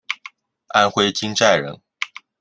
[0.69, 1.79] 安徽金寨人。